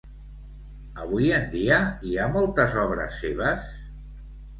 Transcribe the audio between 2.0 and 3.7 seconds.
hi ha moltes obres seves?